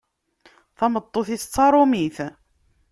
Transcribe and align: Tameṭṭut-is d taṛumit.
Tameṭṭut-is 0.77 1.43
d 1.45 1.49
taṛumit. 1.53 2.17